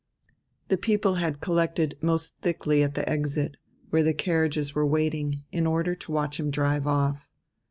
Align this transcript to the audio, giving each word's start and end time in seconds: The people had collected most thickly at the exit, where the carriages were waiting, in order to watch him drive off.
The 0.69 0.77
people 0.77 1.17
had 1.21 1.41
collected 1.41 1.95
most 2.01 2.39
thickly 2.41 2.81
at 2.81 2.95
the 2.95 3.07
exit, 3.07 3.57
where 3.91 4.01
the 4.01 4.15
carriages 4.15 4.73
were 4.73 4.83
waiting, 4.83 5.43
in 5.51 5.67
order 5.67 5.93
to 5.93 6.11
watch 6.11 6.39
him 6.39 6.49
drive 6.49 6.87
off. 6.87 7.29